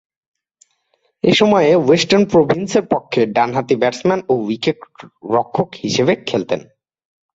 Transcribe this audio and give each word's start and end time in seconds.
এ 1.23 1.31
সময়ে 1.33 1.71
ওয়েস্টার্ন 1.77 2.23
প্রভিন্সের 2.31 2.85
পক্ষে 2.93 3.21
ডানহাতি 3.35 3.75
ব্যাটসম্যান 3.75 4.19
ও 4.29 4.33
উইকেট-রক্ষক 4.45 5.69
হিসেবে 5.83 6.13
খেলতেন। 6.27 6.61